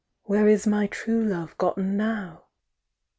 [0.23, 2.45] Where is my true love gotten now?